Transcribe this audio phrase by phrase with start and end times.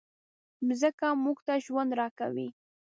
[0.67, 2.47] مځکه موږ ته ژوند راکوي.